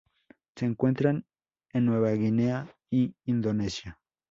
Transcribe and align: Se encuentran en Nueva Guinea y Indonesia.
Se 0.55 0.65
encuentran 0.65 1.27
en 1.73 1.85
Nueva 1.85 2.09
Guinea 2.13 2.67
y 2.89 3.13
Indonesia. 3.25 3.99